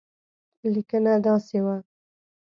[0.73, 1.75] لیکنه داسې وه.